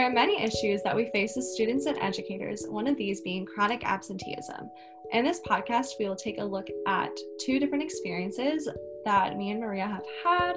[0.00, 3.44] There are many issues that we face as students and educators, one of these being
[3.44, 4.70] chronic absenteeism.
[5.12, 8.66] In this podcast, we will take a look at two different experiences
[9.04, 10.56] that me and Maria have had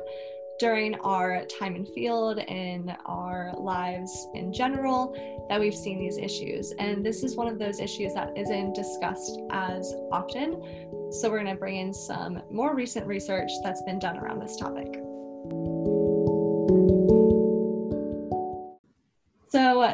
[0.59, 5.13] during our time in field and our lives in general
[5.49, 6.71] that we've seen these issues.
[6.79, 11.11] And this is one of those issues that isn't discussed as often.
[11.11, 14.55] So we're going to bring in some more recent research that's been done around this
[14.55, 15.02] topic.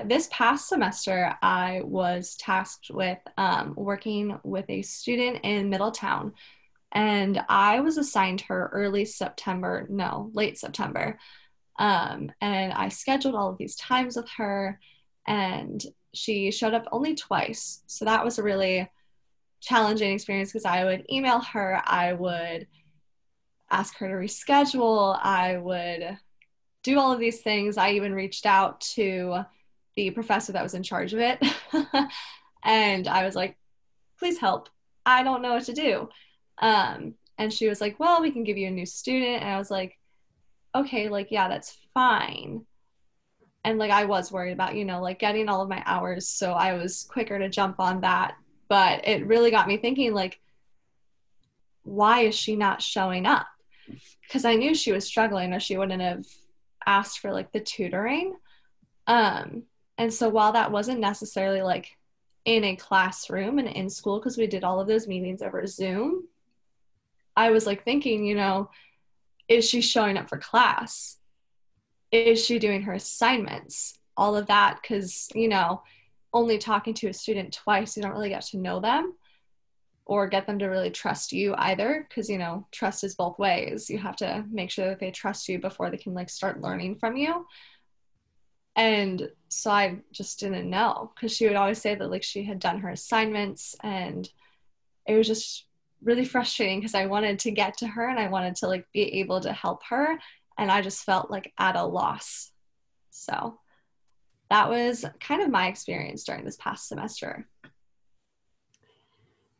[0.10, 6.34] This past semester, I was tasked with um, working with a student in Middletown,
[6.92, 11.20] and I was assigned her early September, no, late September.
[11.78, 14.80] Um, and I scheduled all of these times with her,
[15.28, 15.82] and
[16.16, 17.84] she showed up only twice.
[17.86, 18.90] So, that was a really
[19.62, 22.68] challenging experience because I would email her, I would
[23.70, 26.18] ask her to reschedule, I would
[26.82, 27.78] do all of these things.
[27.78, 29.46] I even reached out to
[30.00, 31.44] the professor that was in charge of it.
[32.64, 33.58] and I was like,
[34.18, 34.70] please help.
[35.06, 36.08] I don't know what to do.
[36.60, 39.42] Um, and she was like, well, we can give you a new student.
[39.42, 39.98] And I was like,
[40.74, 42.66] okay, like, yeah, that's fine.
[43.66, 46.30] And like, I was worried about, you know, like getting all of my hours.
[46.30, 48.36] So I was quicker to jump on that.
[48.70, 50.40] But it really got me thinking, like,
[51.84, 53.48] why is she not showing up?
[54.22, 56.26] Because I knew she was struggling or she wouldn't have
[56.86, 58.36] asked for like the tutoring.
[59.08, 59.64] Um,
[60.00, 61.98] and so while that wasn't necessarily like
[62.46, 66.24] in a classroom and in school, because we did all of those meetings over Zoom,
[67.36, 68.70] I was like thinking, you know,
[69.50, 71.18] is she showing up for class?
[72.14, 74.00] Is she doing her assignments?
[74.16, 75.84] All of that, because, you know,
[76.34, 79.16] only talking to a student twice, you don't really get to know them
[80.06, 83.92] or get them to really trust you either because you know trust is both ways
[83.92, 86.96] you have to make sure that they trust you before they can like start learning
[86.96, 87.46] from you
[88.76, 92.60] and so i just didn't know because she would always say that like she had
[92.60, 94.30] done her assignments and
[95.08, 95.66] it was just
[96.02, 99.02] really frustrating because i wanted to get to her and i wanted to like be
[99.20, 100.18] able to help her
[100.60, 102.52] and i just felt like at a loss.
[103.10, 103.60] So
[104.50, 107.48] that was kind of my experience during this past semester.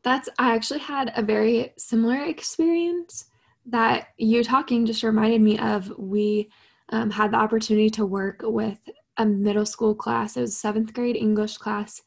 [0.04, 3.26] That's i actually had a very similar experience
[3.66, 5.92] that you talking just reminded me of.
[5.98, 6.50] We
[6.90, 8.80] um, had the opportunity to work with
[9.20, 10.36] a middle school class.
[10.36, 12.02] It was seventh grade English class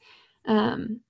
[0.47, 1.00] um,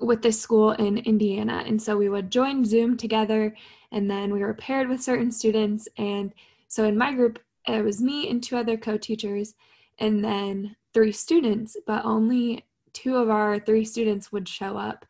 [0.00, 1.62] with this school in Indiana.
[1.66, 3.54] And so we would join Zoom together
[3.92, 5.86] and then we were paired with certain students.
[5.98, 6.32] And
[6.68, 9.54] so in my group, it was me and two other co teachers
[9.98, 12.64] and then three students, but only
[12.94, 15.04] two of our three students would show up.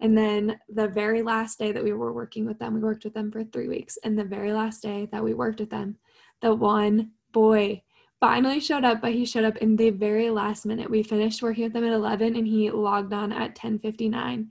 [0.00, 3.14] And then the very last day that we were working with them, we worked with
[3.14, 3.98] them for three weeks.
[4.04, 5.96] And the very last day that we worked with them,
[6.40, 7.82] the one boy
[8.20, 10.90] finally showed up, but he showed up in the very last minute.
[10.90, 14.50] We finished working with him at 11 and he logged on at 10:59.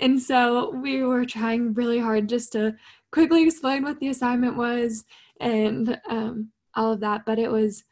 [0.00, 2.76] And so we were trying really hard just to
[3.10, 5.04] quickly explain what the assignment was
[5.40, 7.84] and um, all of that, but it was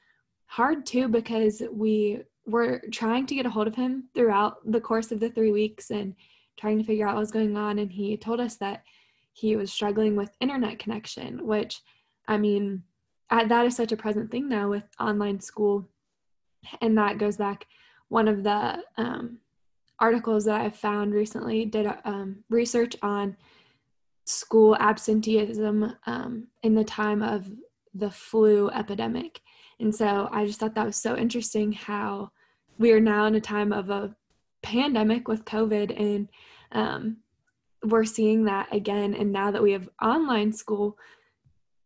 [0.47, 5.13] hard too because we were trying to get a hold of him throughout the course
[5.13, 6.15] of the 3 weeks and
[6.59, 8.83] trying to figure out what was going on and he told us that
[9.33, 11.81] he was struggling with internet connection, which
[12.27, 12.83] I mean,
[13.31, 15.89] that is such a present thing now with online school.
[16.81, 17.67] And that goes back
[18.09, 19.39] one of the um,
[20.01, 23.37] articles that i've found recently did um, research on
[24.25, 27.51] school absenteeism um, in the time of
[27.95, 29.41] the flu epidemic.
[29.79, 32.31] And so i just thought that was so interesting how
[32.79, 34.15] we are now in a time of a
[34.63, 36.29] pandemic with covid and
[36.73, 37.19] um,
[37.85, 39.15] we're seeing that again.
[39.15, 40.97] And now that we have online school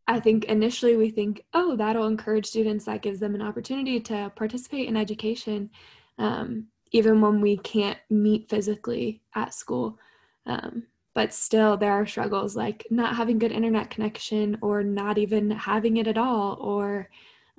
[0.07, 4.31] I think initially we think, oh, that'll encourage students, that gives them an opportunity to
[4.37, 5.71] participate in education,
[6.19, 9.99] um, even when we can't meet physically at school.
[10.47, 10.85] Um,
[11.15, 15.97] but still, there are struggles like not having good internet connection or not even having
[15.97, 17.09] it at all, or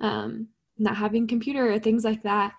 [0.00, 0.48] um,
[0.78, 2.54] not having computer or things like that.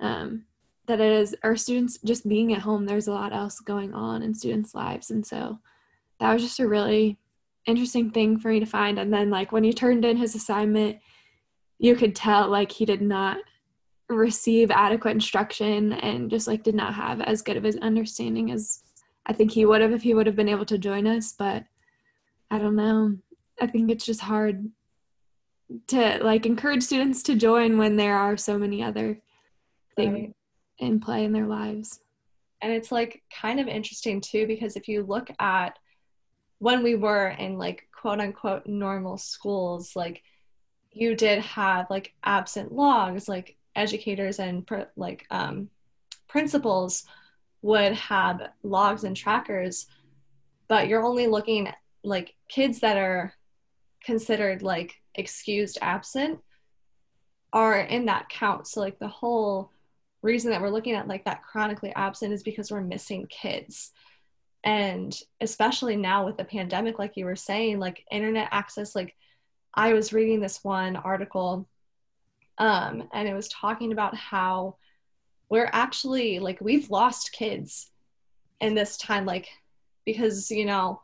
[0.00, 0.44] Um,
[0.86, 4.22] that it is our students just being at home, there's a lot else going on
[4.22, 5.10] in students' lives.
[5.10, 5.58] And so
[6.18, 7.18] that was just a really
[7.68, 8.98] interesting thing for me to find.
[8.98, 10.98] And then like when he turned in his assignment,
[11.78, 13.38] you could tell like he did not
[14.08, 18.82] receive adequate instruction and just like did not have as good of his understanding as
[19.26, 21.34] I think he would have if he would have been able to join us.
[21.38, 21.64] But
[22.50, 23.16] I don't know.
[23.60, 24.70] I think it's just hard
[25.88, 29.20] to like encourage students to join when there are so many other
[29.96, 30.34] things right.
[30.78, 32.00] in play in their lives.
[32.62, 35.78] And it's like kind of interesting too because if you look at
[36.58, 40.22] when we were in like quote unquote normal schools, like
[40.90, 45.68] you did have like absent logs, like educators and pr- like um,
[46.28, 47.04] principals
[47.62, 49.86] would have logs and trackers
[50.68, 53.32] but you're only looking at like kids that are
[54.04, 56.38] considered like excused absent
[57.52, 58.66] are in that count.
[58.66, 59.72] So like the whole
[60.22, 63.90] reason that we're looking at like that chronically absent is because we're missing kids
[64.64, 69.14] and especially now with the pandemic like you were saying like internet access like
[69.74, 71.68] i was reading this one article
[72.58, 74.76] um and it was talking about how
[75.48, 77.90] we're actually like we've lost kids
[78.60, 79.48] in this time like
[80.04, 81.00] because you know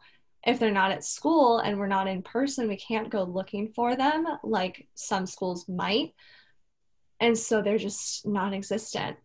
[0.47, 3.97] if they're not at school and we're not in person we can't go looking for
[3.97, 6.13] them like some schools might.
[7.21, 9.17] And so they're just non-existent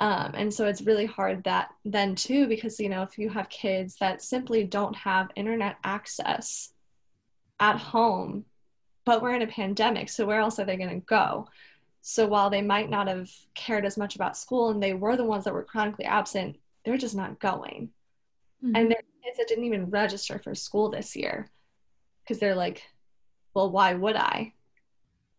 [0.00, 3.48] um, and so it's really hard that then too because you know if you have
[3.48, 6.72] kids that simply don't have internet access
[7.60, 8.44] at home
[9.04, 11.48] but we're in a pandemic so where else are they going to go?
[12.02, 15.24] So while they might not have cared as much about school and they were the
[15.24, 17.90] ones that were chronically absent they're just not going.
[18.62, 18.76] Mm-hmm.
[18.76, 21.48] and there are kids that didn't even register for school this year
[22.22, 22.82] because they're like
[23.54, 24.52] well why would i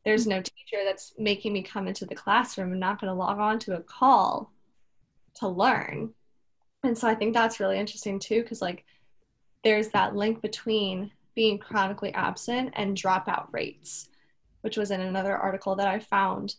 [0.05, 3.39] there's no teacher that's making me come into the classroom i'm not going to log
[3.39, 4.51] on to a call
[5.35, 6.13] to learn.
[6.83, 8.85] And so i think that's really interesting too because like
[9.63, 14.09] there's that link between being chronically absent and dropout rates
[14.61, 16.55] which was in another article that i found.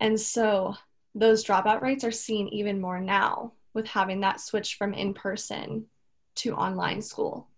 [0.00, 0.76] And so
[1.14, 5.86] those dropout rates are seen even more now with having that switch from in person
[6.36, 7.48] to online school.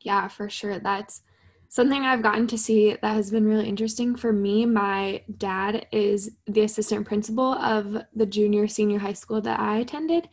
[0.00, 0.78] Yeah for sure.
[0.78, 1.22] That's
[1.70, 6.30] Something I've gotten to see that has been really interesting for me my dad is
[6.46, 10.30] the assistant principal of the junior senior high school that I attended.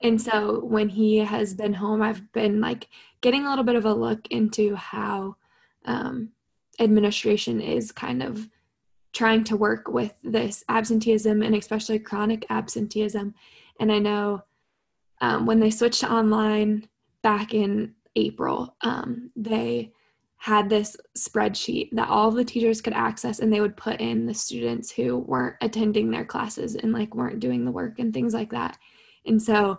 [0.00, 2.88] And so when he has been home, I've been like
[3.20, 5.36] getting a little bit of a look into how
[5.84, 6.30] um,
[6.80, 8.48] administration is kind of
[9.12, 13.34] trying to work with this absenteeism and especially chronic absenteeism.
[13.78, 14.42] And I know
[15.20, 16.88] um, when they switched to online
[17.22, 19.92] back in April, um, they
[20.42, 24.34] had this spreadsheet that all the teachers could access and they would put in the
[24.34, 28.50] students who weren't attending their classes and like weren't doing the work and things like
[28.50, 28.76] that.
[29.24, 29.78] And so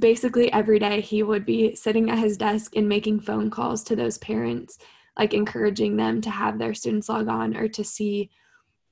[0.00, 3.94] basically every day he would be sitting at his desk and making phone calls to
[3.94, 4.80] those parents
[5.16, 8.30] like encouraging them to have their students log on or to see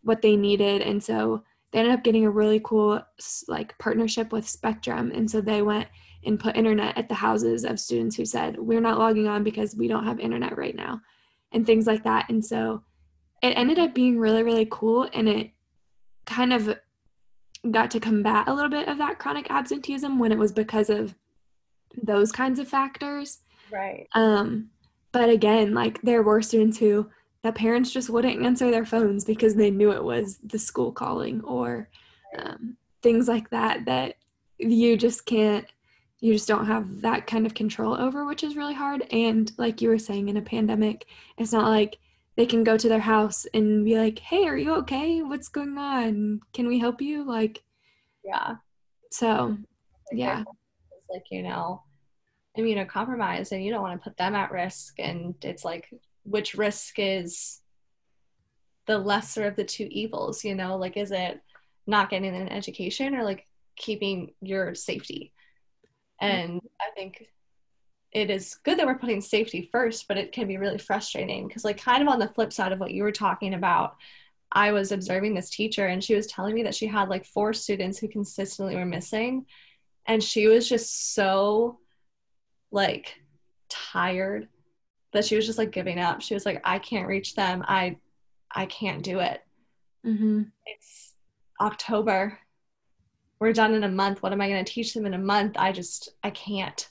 [0.02, 1.42] what they needed and so
[1.72, 3.02] they ended up getting a really cool
[3.48, 5.88] like partnership with spectrum and so they went
[6.26, 9.74] and put internet at the houses of students who said we're not logging on because
[9.74, 11.00] we don't have internet right now
[11.52, 12.28] and things like that.
[12.28, 12.82] And so
[13.42, 15.50] it ended up being really really cool and it
[16.26, 16.76] kind of
[17.70, 21.14] got to combat a little bit of that chronic absenteeism when it was because of
[22.02, 23.38] those kinds of factors.
[23.70, 24.08] Right.
[24.14, 24.70] Um
[25.12, 27.08] but again like there were students who
[27.42, 31.40] the parents just wouldn't answer their phones because they knew it was the school calling
[31.42, 31.88] or
[32.38, 34.16] um, things like that that
[34.58, 35.64] you just can't
[36.26, 39.06] you just don't have that kind of control over, which is really hard.
[39.12, 41.06] And like you were saying, in a pandemic,
[41.38, 41.98] it's not like
[42.36, 45.22] they can go to their house and be like, "Hey, are you okay?
[45.22, 46.40] What's going on?
[46.52, 47.62] Can we help you?" Like,
[48.24, 48.56] yeah.
[49.12, 49.56] So,
[50.10, 50.40] yeah.
[50.40, 51.84] It's like you know,
[52.58, 54.98] immunocompromised, and you don't want to put them at risk.
[54.98, 55.88] And it's like,
[56.24, 57.60] which risk is
[58.86, 60.42] the lesser of the two evils?
[60.42, 61.40] You know, like, is it
[61.86, 63.46] not getting an education or like
[63.76, 65.32] keeping your safety?
[66.20, 67.26] And I think
[68.12, 71.64] it is good that we're putting safety first, but it can be really frustrating because,
[71.64, 73.96] like, kind of on the flip side of what you were talking about,
[74.52, 77.52] I was observing this teacher and she was telling me that she had like four
[77.52, 79.46] students who consistently were missing.
[80.06, 81.80] And she was just so
[82.70, 83.14] like
[83.68, 84.48] tired
[85.12, 86.22] that she was just like giving up.
[86.22, 87.64] She was like, I can't reach them.
[87.66, 87.96] I
[88.50, 89.42] I can't do it.
[90.06, 90.42] Mm-hmm.
[90.64, 91.14] It's
[91.60, 92.38] October
[93.38, 94.22] we're done in a month.
[94.22, 95.56] What am i going to teach them in a month?
[95.58, 96.88] I just i can't.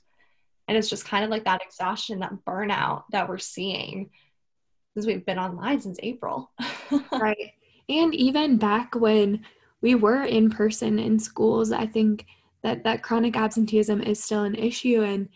[0.67, 4.09] And it's just kind of like that exhaustion that burnout that we're seeing
[4.93, 6.51] since we've been online since april.
[7.11, 7.53] Right.
[7.89, 9.45] And even back when
[9.81, 12.25] we were in person in schools i think
[12.65, 15.03] that that chronic absenteeism is still an issue.
[15.03, 15.29] And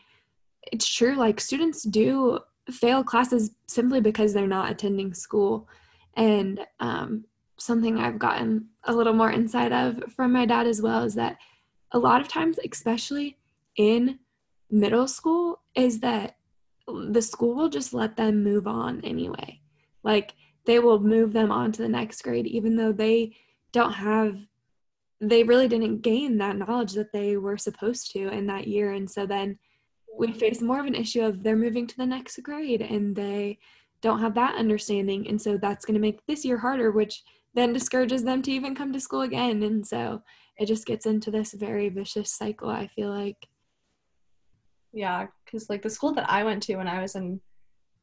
[0.63, 2.39] it's true like students do
[2.71, 5.67] fail classes simply because they're not attending school.
[6.15, 7.25] And um,
[7.59, 11.37] something I've gotten a little more insight of from my dad as well is that
[11.91, 13.37] a lot of times, especially
[13.75, 14.19] in
[14.69, 16.37] middle school, is that
[16.87, 19.59] the school will just let them move on anyway.
[20.03, 20.33] Like
[20.65, 23.35] they will move them on to the next grade, even though they
[23.71, 24.37] don't have,
[25.21, 28.91] they really didn't gain that knowledge that they were supposed to in that year.
[28.93, 29.57] And so then
[30.17, 33.59] we face more of an issue of they're moving to the next grade and they
[34.01, 35.27] don't have that understanding.
[35.27, 37.23] And so that's going to make this year harder, which
[37.59, 39.63] then discourages them to even come to school again.
[39.63, 40.21] And so
[40.57, 43.47] it just gets into this very vicious cycle, I feel like.
[44.91, 47.39] Yeah, because like the school that I went to when I was in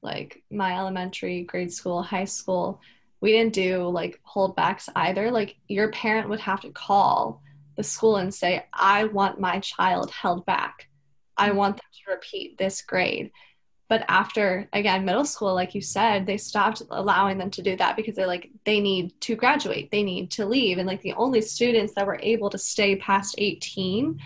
[0.02, 2.80] like my elementary, grade school, high school,
[3.20, 5.30] we didn't do like holdbacks either.
[5.30, 7.42] Like your parent would have to call
[7.76, 10.88] the school and say, I want my child held back.
[11.36, 11.58] I mm-hmm.
[11.58, 13.30] want them to repeat this grade.
[13.88, 17.94] But after, again, middle school, like you said, they stopped allowing them to do that
[17.94, 20.78] because they're like, they need to graduate, they need to leave.
[20.78, 24.20] And like the only students that were able to stay past 18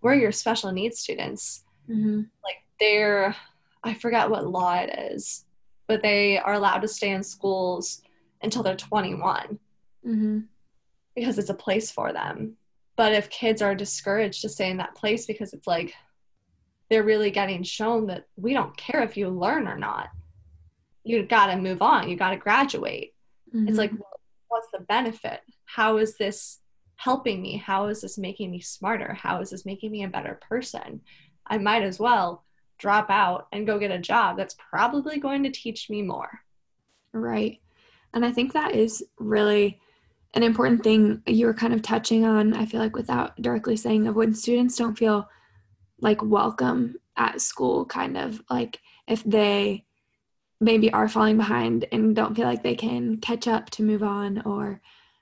[0.00, 1.62] were your special needs students.
[1.88, 2.22] Mm-hmm.
[2.42, 3.36] Like they're,
[3.84, 5.44] I forgot what law it is,
[5.86, 8.02] but they are allowed to stay in schools
[8.42, 9.60] until they're 21
[10.04, 10.38] mm-hmm.
[11.14, 12.56] because it's a place for them.
[12.96, 15.94] But if kids are discouraged to stay in that place because it's like
[16.90, 20.08] they're really getting shown that we don't care if you learn or not,
[21.04, 23.14] you got to move on, you got to graduate.
[23.54, 23.68] Mm-hmm.
[23.68, 25.40] It's like, well, what's the benefit?
[25.64, 26.58] How is this
[26.96, 27.56] helping me?
[27.56, 29.14] How is this making me smarter?
[29.14, 31.00] How is this making me a better person?
[31.46, 32.44] I might as well
[32.78, 36.40] drop out and go get a job that's probably going to teach me more.
[37.12, 37.60] Right.
[38.12, 39.80] And I think that is really
[40.34, 44.06] an important thing you were kind of touching on, I feel like, without directly saying
[44.06, 45.28] of when students don't feel
[46.00, 49.84] like welcome at school, kind of like if they
[50.60, 54.42] maybe are falling behind and don't feel like they can catch up to move on
[54.42, 54.80] or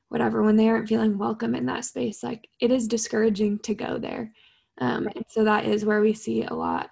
[0.09, 3.99] whatever, when they aren't feeling welcome in that space, like it is discouraging to go
[3.99, 4.33] there.
[4.81, 6.91] Um, and so that is where we see a lot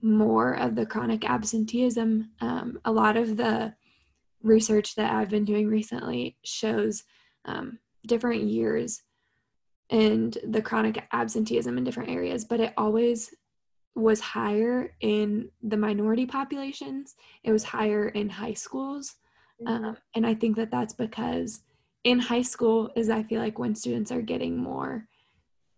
[0.00, 2.30] more of the chronic absenteeism.
[2.40, 3.74] Um, a lot of the
[4.42, 7.04] research that I've been doing recently shows
[7.44, 9.02] um, different years
[9.92, 13.32] and the chronic absenteeism in different areas, but it always
[13.94, 17.14] was higher in the minority populations.
[17.44, 19.16] It was higher in high schools.
[19.62, 19.84] Mm-hmm.
[19.84, 21.60] Um, and I think that that's because
[22.04, 25.06] in high school is I feel like when students are getting more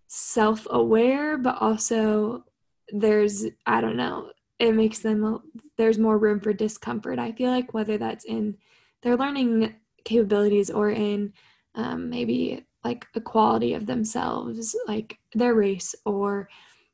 [0.06, 2.44] self-aware, but also
[2.90, 4.30] there's I don't know,
[4.60, 5.40] it makes them
[5.76, 7.18] there's more room for discomfort.
[7.18, 8.58] I feel like whether that's in
[9.02, 11.32] their learning capabilities or in
[11.74, 16.48] um, maybe like equality of themselves, like their race or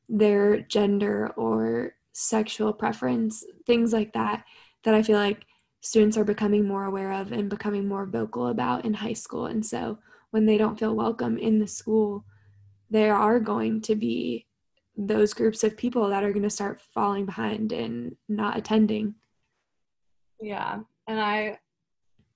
[0.09, 4.45] their gender or sexual preference, things like that,
[4.85, 5.45] that I feel like
[5.81, 9.47] students are becoming more aware of and becoming more vocal about in high school.
[9.47, 9.99] And so
[10.31, 12.25] when they don't feel welcome in the school,
[12.91, 14.47] there are going to be
[14.97, 19.15] those groups of people that are going to start falling behind and not attending.
[20.41, 20.81] Yeah.
[21.07, 21.59] And I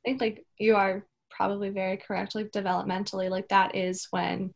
[0.04, 1.04] think like you are
[1.36, 4.52] probably very correct like developmentally like that is when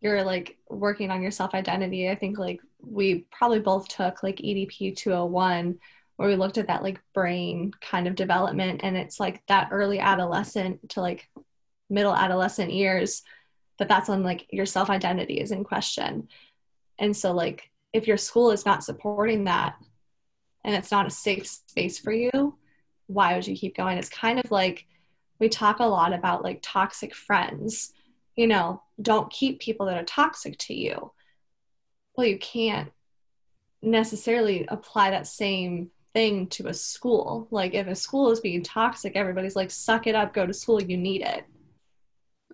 [0.00, 4.36] you're like working on your self identity i think like we probably both took like
[4.36, 5.78] edp 201
[6.16, 9.98] where we looked at that like brain kind of development and it's like that early
[9.98, 11.28] adolescent to like
[11.90, 13.22] middle adolescent years
[13.78, 16.28] that that's when like your self identity is in question.
[16.98, 19.76] And so like if your school is not supporting that
[20.64, 22.58] and it's not a safe space for you
[23.06, 23.96] why would you keep going?
[23.96, 24.86] It's kind of like
[25.38, 27.92] we talk a lot about like toxic friends.
[28.36, 31.12] You know don't keep people that are toxic to you.
[32.16, 32.90] Well you can't
[33.82, 37.48] necessarily apply that same thing to a school.
[37.50, 40.82] Like if a school is being toxic everybody's like suck it up go to school
[40.82, 41.44] you need it.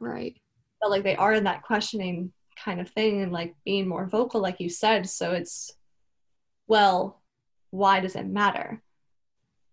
[0.00, 0.36] Right.
[0.80, 4.40] But like they are in that questioning kind of thing and like being more vocal
[4.40, 5.08] like you said.
[5.08, 5.72] So it's
[6.66, 7.20] well
[7.70, 8.82] why does it matter?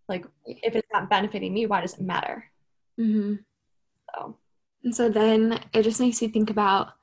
[0.10, 2.51] Like if it's not benefiting me why does it matter
[3.00, 3.36] Mm-hmm.
[4.16, 4.38] So.
[4.84, 6.94] And so then it just makes you think about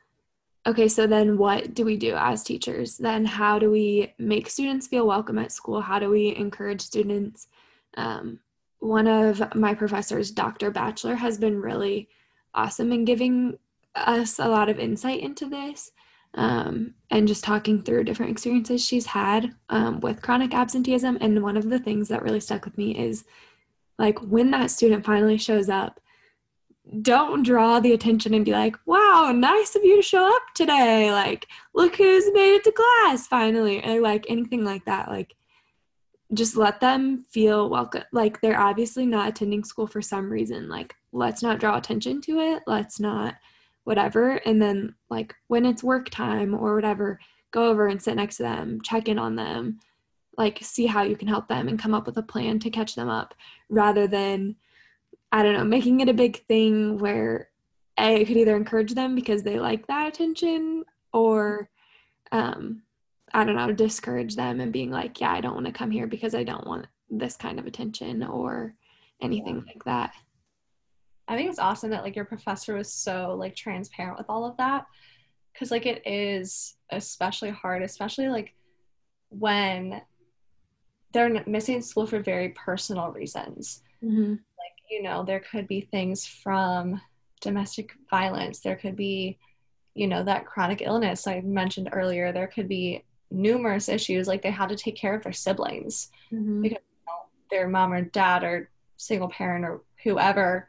[0.66, 2.98] okay, so then what do we do as teachers?
[2.98, 5.80] Then how do we make students feel welcome at school?
[5.80, 7.48] How do we encourage students?
[7.96, 8.40] Um,
[8.80, 10.70] one of my professors, Dr.
[10.70, 12.08] Batchelor, has been really
[12.54, 13.58] awesome in giving
[13.94, 15.90] us a lot of insight into this
[16.34, 21.16] um, and just talking through different experiences she's had um, with chronic absenteeism.
[21.20, 23.24] And one of the things that really stuck with me is
[23.98, 26.00] like when that student finally shows up
[27.02, 31.12] don't draw the attention and be like wow nice of you to show up today.
[31.12, 35.08] Like look who's made it to class finally or like anything like that.
[35.08, 35.34] Like
[36.34, 40.68] just let them feel welcome like they're obviously not attending school for some reason.
[40.68, 42.62] Like let's not draw attention to it.
[42.66, 43.34] Let's not
[43.84, 44.36] whatever.
[44.46, 48.42] And then like when it's work time or whatever go over and sit next to
[48.42, 49.78] them check in on them
[50.38, 52.94] like see how you can help them and come up with a plan to catch
[52.94, 53.34] them up
[53.68, 54.56] rather than
[55.32, 57.50] i don't know making it a big thing where
[57.98, 61.68] a could either encourage them because they like that attention or
[62.32, 62.82] um
[63.34, 66.06] i don't know discourage them and being like yeah i don't want to come here
[66.06, 68.74] because i don't want this kind of attention or
[69.20, 69.72] anything yeah.
[69.72, 70.12] like that
[71.28, 74.56] I think it's awesome that like your professor was so like transparent with all of
[74.56, 74.86] that
[75.52, 78.54] because like it is especially hard, especially like
[79.28, 80.00] when
[81.12, 83.82] they're missing school for very personal reasons.
[84.02, 84.32] Mm-hmm.
[84.32, 87.00] Like, you know, there could be things from
[87.40, 89.38] domestic violence, there could be,
[89.94, 94.50] you know, that chronic illness I mentioned earlier, there could be numerous issues like they
[94.50, 96.62] had to take care of their siblings mm-hmm.
[96.62, 100.66] because you know, their mom or dad or single parent or whoever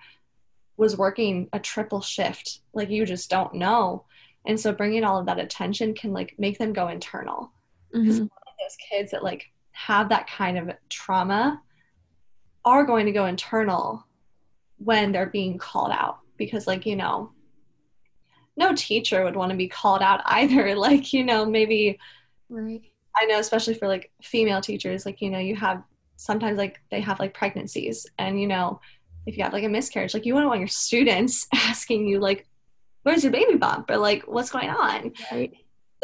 [0.78, 4.06] was working a triple shift like you just don't know
[4.46, 7.52] and so bringing all of that attention can like make them go internal
[7.92, 8.24] because mm-hmm.
[8.24, 9.52] those kids that like
[9.88, 11.62] have that kind of trauma
[12.66, 14.06] are going to go internal
[14.78, 16.20] when they're being called out.
[16.38, 17.32] Because like you know
[18.58, 20.76] no teacher would want to be called out either.
[20.76, 21.98] Like you know maybe
[22.50, 22.82] right.
[23.16, 25.84] I know especially for like female teachers like you know you have
[26.18, 28.06] sometimes like they have like pregnancies.
[28.18, 28.82] And you know
[29.26, 32.48] if you have like a miscarriage like you wouldn't want your students asking you like
[33.04, 33.90] where's your baby bump?
[33.90, 35.14] or like what's going on?
[35.32, 35.54] Right.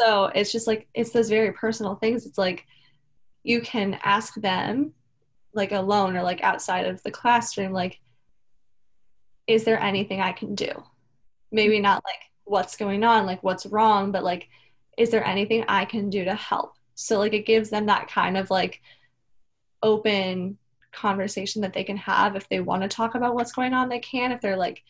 [0.00, 2.24] So it's just like it's those very personal things.
[2.24, 2.66] It's like
[3.46, 4.92] you can ask them
[5.54, 8.00] like alone or like outside of the classroom like
[9.46, 10.82] is there anything i can do?
[11.52, 14.48] Maybe not like what's going on like what's wrong but like
[14.98, 16.74] is there anything i can do to help?
[16.96, 18.80] So like it gives them that kind of like
[19.80, 20.58] open
[20.90, 22.34] conversation that they can have.
[22.34, 24.32] If they want to talk about what's going on they can.
[24.32, 24.82] If they're like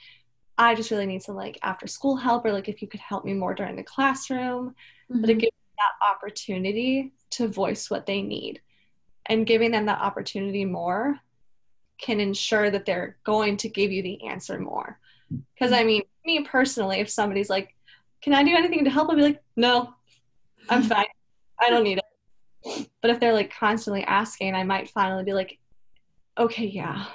[0.56, 3.26] i just really need some like after school help or like if you could help
[3.26, 4.74] me more during the classroom.
[5.10, 5.20] Mm-hmm.
[5.20, 8.60] but it gives that opportunity to voice what they need.
[9.28, 11.18] And giving them that opportunity more
[12.00, 14.98] can ensure that they're going to give you the answer more.
[15.54, 17.74] Because I mean, me personally, if somebody's like,
[18.22, 19.10] Can I do anything to help?
[19.10, 19.94] I'll be like, No,
[20.68, 21.06] I'm fine.
[21.60, 22.88] I don't need it.
[23.00, 25.58] But if they're like constantly asking, I might finally be like,
[26.38, 27.06] Okay, yeah,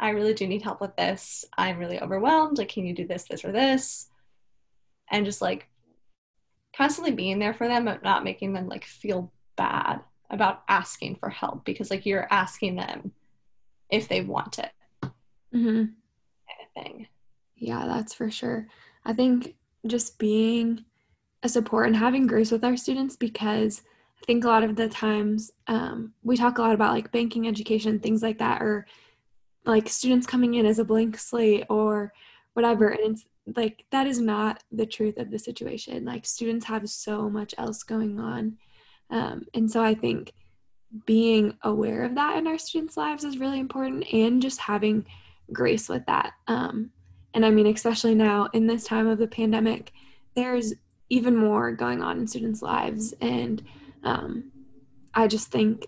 [0.00, 1.44] I really do need help with this.
[1.56, 2.58] I'm really overwhelmed.
[2.58, 4.08] Like, can you do this, this, or this?
[5.10, 5.68] And just like
[6.76, 11.28] constantly being there for them, but not making them like feel bad about asking for
[11.28, 13.12] help because like you're asking them
[13.90, 14.70] if they want it.
[15.54, 15.84] Mm-hmm.
[15.84, 15.90] Kind
[16.62, 17.06] of thing.
[17.56, 18.66] Yeah, that's for sure.
[19.04, 19.54] I think
[19.86, 20.84] just being
[21.42, 23.82] a support and having grace with our students because
[24.22, 27.46] I think a lot of the times um, we talk a lot about like banking
[27.46, 28.86] education, things like that, or
[29.66, 32.12] like students coming in as a blank slate or
[32.54, 32.88] whatever.
[32.88, 36.04] And it's like that is not the truth of the situation.
[36.04, 38.56] Like students have so much else going on
[39.14, 40.32] um, and so I think
[41.06, 45.06] being aware of that in our students' lives is really important and just having
[45.52, 46.32] grace with that.
[46.48, 46.90] Um,
[47.32, 49.92] and I mean, especially now in this time of the pandemic,
[50.34, 50.74] there's
[51.10, 53.14] even more going on in students' lives.
[53.20, 53.62] And
[54.02, 54.50] um,
[55.14, 55.86] I just think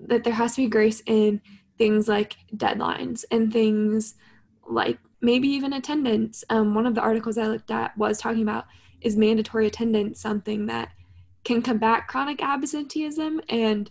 [0.00, 1.40] that there has to be grace in
[1.78, 4.14] things like deadlines and things
[4.68, 6.42] like maybe even attendance.
[6.50, 8.66] Um, one of the articles I looked at was talking about
[9.00, 10.90] is mandatory attendance something that
[11.44, 13.40] can combat chronic absenteeism.
[13.48, 13.90] And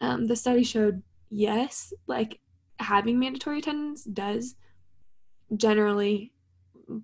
[0.00, 2.40] um, the study showed yes, like
[2.78, 4.54] having mandatory attendance does
[5.56, 6.32] generally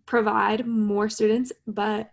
[0.06, 2.10] provide more students, but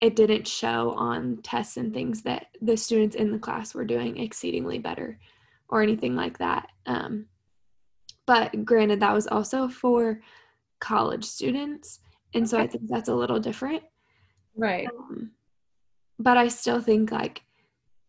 [0.00, 4.18] it didn't show on tests and things that the students in the class were doing
[4.18, 5.18] exceedingly better
[5.68, 6.68] or anything like that.
[6.86, 7.26] Um,
[8.26, 10.20] but granted, that was also for
[10.80, 12.00] college students.
[12.34, 13.82] And so I think that's a little different.
[14.54, 14.86] Right.
[14.86, 15.32] Um,
[16.18, 17.42] but I still think like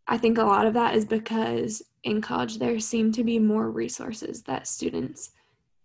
[0.08, 3.70] I think a lot of that is because in college there seem to be more
[3.70, 5.32] resources that students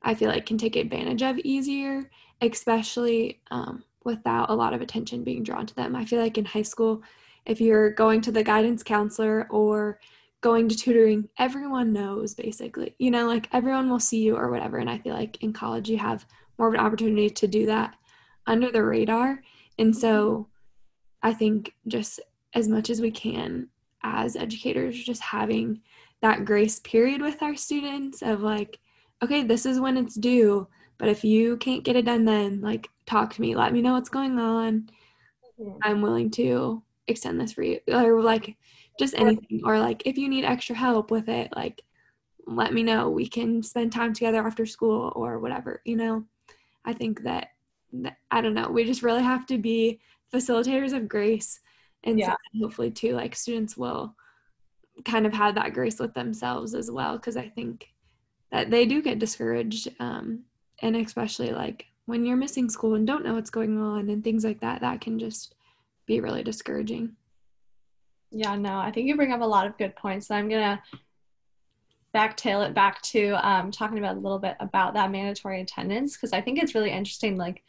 [0.05, 2.11] I feel like can take advantage of easier,
[2.43, 5.97] especially um, without a lot of attention being drawn to them.
[5.97, 7.03] I feel like in high school,
[7.47, 9.99] if you're going to the guidance counselor or
[10.43, 12.95] going to tutoring, everyone knows basically.
[12.99, 14.77] You know, like everyone will see you or whatever.
[14.77, 16.27] And I feel like in college you have
[16.59, 17.97] more of an opportunity to do that
[18.47, 19.43] under the radar.
[19.79, 20.49] And so
[21.25, 22.21] I think just
[22.53, 23.69] as much as we can
[24.05, 25.81] as educators, just having
[26.21, 28.79] that grace period with our students of like,
[29.23, 30.69] okay, this is when it's due.
[30.99, 33.95] But if you can't get it done then, like, talk to me, let me know
[33.95, 34.91] what's going on.
[35.61, 35.79] Mm-hmm.
[35.83, 37.81] I'm willing to extend this for you.
[37.89, 38.57] Or like,
[38.99, 39.63] just anything.
[39.65, 41.81] Or like, if you need extra help with it, like,
[42.47, 43.09] let me know.
[43.09, 46.25] We can spend time together after school or whatever, you know?
[46.85, 47.49] I think that,
[47.95, 50.01] that I don't know, we just really have to be
[50.33, 51.61] facilitators of grace
[52.05, 52.33] and yeah.
[52.33, 54.15] so hopefully too like students will
[55.05, 57.89] kind of have that grace with themselves as well because i think
[58.51, 60.45] that they do get discouraged um,
[60.83, 64.45] and especially like when you're missing school and don't know what's going on and things
[64.45, 65.55] like that that can just
[66.07, 67.15] be really discouraging
[68.31, 70.81] yeah no i think you bring up a lot of good points i'm gonna
[72.15, 76.17] back tail it back to um, talking about a little bit about that mandatory attendance
[76.17, 77.63] because I think it's really interesting, like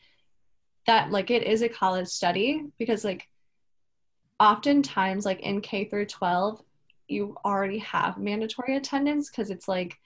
[0.88, 3.28] that, like it is a college study because like
[4.40, 6.62] oftentimes, like in K through 12,
[7.08, 9.98] you already have mandatory attendance because it's like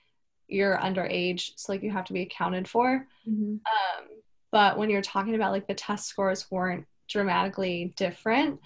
[0.47, 3.07] you're underage, so like you have to be accounted for.
[3.27, 3.53] Mm-hmm.
[3.53, 4.07] Um,
[4.51, 8.59] but when you're talking about like the test scores weren't dramatically different,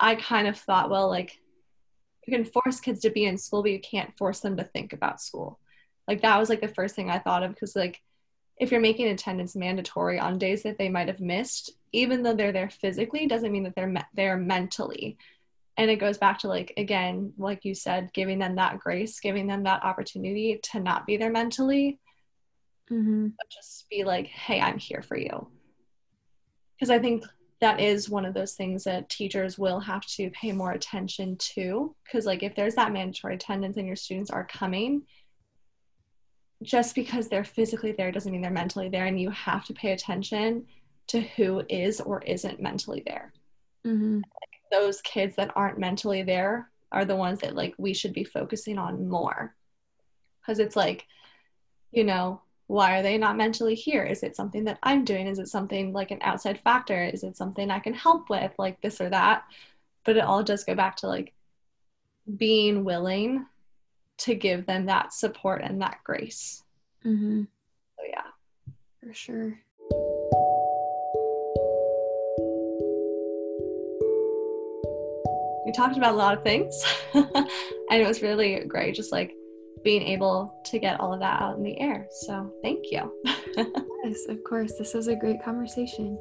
[0.00, 1.38] I kind of thought, well, like
[2.26, 4.92] you can force kids to be in school, but you can't force them to think
[4.92, 5.58] about school.
[6.08, 8.00] Like that was like the first thing I thought of because like
[8.58, 12.52] if you're making attendance mandatory on days that they might have missed, even though they're
[12.52, 15.18] there physically, doesn't mean that they're me- they're mentally.
[15.76, 19.46] And it goes back to like again, like you said, giving them that grace, giving
[19.46, 21.98] them that opportunity to not be there mentally,
[22.90, 23.28] mm-hmm.
[23.28, 25.48] but just be like, "Hey, I'm here for you."
[26.76, 27.24] Because I think
[27.62, 31.94] that is one of those things that teachers will have to pay more attention to
[32.04, 35.02] because like if there's that mandatory attendance and your students are coming
[36.62, 39.92] just because they're physically there doesn't mean they're mentally there and you have to pay
[39.92, 40.66] attention
[41.08, 43.32] to who is or isn't mentally there.
[43.86, 44.16] Mm-hmm.
[44.16, 48.24] like, those kids that aren't mentally there are the ones that like we should be
[48.24, 49.54] focusing on more.
[50.40, 51.06] Because it's like
[51.90, 54.04] you know why are they not mentally here?
[54.04, 55.26] Is it something that i'm doing?
[55.26, 57.04] Is it something like an outside factor?
[57.04, 58.52] Is it something i can help with?
[58.58, 59.44] Like this or that.
[60.04, 61.32] But it all does go back to like
[62.36, 63.46] being willing
[64.22, 66.62] to give them that support and that grace
[67.04, 67.42] mm-hmm.
[67.42, 68.22] so yeah
[69.00, 69.58] for sure
[75.64, 76.82] we talked about a lot of things
[77.14, 77.46] and
[77.90, 79.32] it was really great just like
[79.82, 82.06] being able to get all of that out in the air.
[82.10, 83.12] So thank you.
[84.04, 84.74] yes, of course.
[84.78, 86.18] This was a great conversation.